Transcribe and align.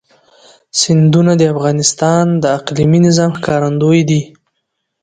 سیندونه 0.79 1.33
د 1.37 1.43
افغانستان 1.53 2.25
د 2.43 2.45
اقلیمي 2.57 2.99
نظام 3.07 3.31
ښکارندوی 3.39 4.01
ده. 4.09 4.21